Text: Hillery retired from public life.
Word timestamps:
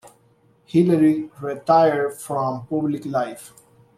Hillery 0.65 1.29
retired 1.43 2.19
from 2.19 2.65
public 2.65 3.05
life. 3.05 3.53